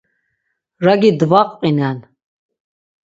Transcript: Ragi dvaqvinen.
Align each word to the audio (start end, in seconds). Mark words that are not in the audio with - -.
Ragi 0.85 1.11
dvaqvinen. 1.19 1.99